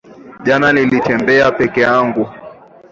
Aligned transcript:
Jana 0.45 0.69
nilitembea 0.73 1.51
peke 1.51 1.81
yangu 1.81 2.25